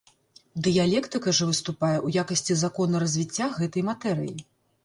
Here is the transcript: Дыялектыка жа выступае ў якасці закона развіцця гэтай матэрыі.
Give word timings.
Дыялектыка 0.67 1.33
жа 1.39 1.45
выступае 1.51 1.93
ў 2.05 2.25
якасці 2.25 2.53
закона 2.65 3.03
развіцця 3.05 3.51
гэтай 3.59 3.87
матэрыі. 3.93 4.35